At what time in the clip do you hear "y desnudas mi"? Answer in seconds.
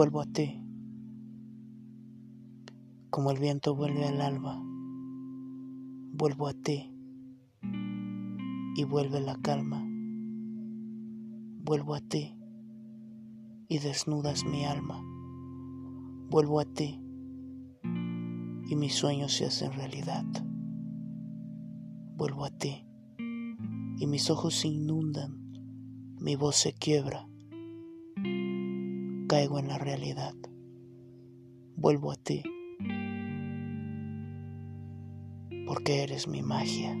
13.68-14.64